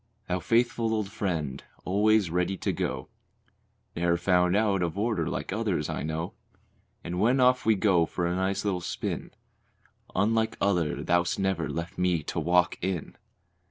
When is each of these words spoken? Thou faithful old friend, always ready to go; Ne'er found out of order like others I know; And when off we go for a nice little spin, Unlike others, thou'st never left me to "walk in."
Thou 0.27 0.39
faithful 0.39 0.95
old 0.95 1.11
friend, 1.11 1.63
always 1.85 2.31
ready 2.31 2.57
to 2.57 2.71
go; 2.71 3.07
Ne'er 3.95 4.17
found 4.17 4.55
out 4.55 4.81
of 4.81 4.97
order 4.97 5.29
like 5.29 5.53
others 5.53 5.89
I 5.89 6.01
know; 6.01 6.33
And 7.03 7.19
when 7.19 7.39
off 7.39 7.67
we 7.67 7.75
go 7.75 8.07
for 8.07 8.25
a 8.25 8.35
nice 8.35 8.65
little 8.65 8.81
spin, 8.81 9.29
Unlike 10.15 10.57
others, 10.59 11.05
thou'st 11.05 11.37
never 11.37 11.69
left 11.69 11.99
me 11.99 12.23
to 12.23 12.39
"walk 12.39 12.79
in." 12.81 13.15